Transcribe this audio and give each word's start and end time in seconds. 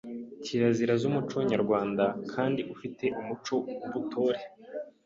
kirazira 0.43 0.93
z’umuco 1.01 1.37
Nyarwanda 1.51 2.05
kandi 2.33 2.61
ufi 2.73 2.87
te 2.97 3.07
umuco 3.19 3.55
w’Ubutore. 3.81 4.41